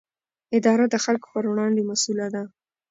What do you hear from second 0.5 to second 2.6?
اداره د خلکو پر وړاندې مسووله ده.